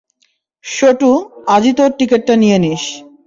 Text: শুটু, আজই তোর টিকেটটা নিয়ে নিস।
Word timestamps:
শুটু, 0.65 1.09
আজই 1.47 1.73
তোর 1.73 1.89
টিকেটটা 1.97 2.33
নিয়ে 2.35 2.57
নিস। 2.59 2.83